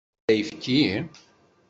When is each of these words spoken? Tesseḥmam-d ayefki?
Tesseḥmam-d 0.17 0.29
ayefki? 0.33 0.83